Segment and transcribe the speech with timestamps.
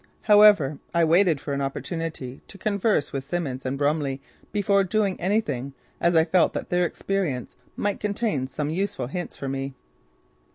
[0.23, 4.19] However, I waited for an opportunity to converse with Simmons and Brumley
[4.51, 9.47] before doing anything as I felt that their experience might contain some useful hints for
[9.47, 9.75] me.